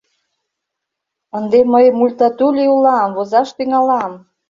Ынде 1.37 1.59
мый 1.73 1.85
Мультатули 1.97 2.65
улам, 2.75 3.09
возаш 3.17 3.49
тӱҥалам!.. 3.57 4.11